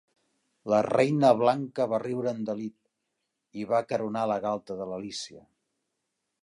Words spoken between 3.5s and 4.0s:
i va